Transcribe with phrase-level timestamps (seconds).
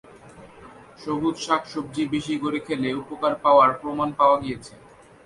[0.99, 4.73] সবুজ শাক-সবজি বেশি করে খেলে উপকার পাওয়ার প্রমাণ পাওয়া গিয়েছে।